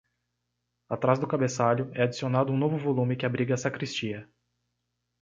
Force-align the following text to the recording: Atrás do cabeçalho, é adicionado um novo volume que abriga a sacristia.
Atrás 0.89 1.19
do 1.19 1.27
cabeçalho, 1.27 1.91
é 1.93 2.01
adicionado 2.01 2.51
um 2.51 2.57
novo 2.57 2.75
volume 2.75 3.15
que 3.15 3.23
abriga 3.23 3.53
a 3.53 3.57
sacristia. 3.57 4.27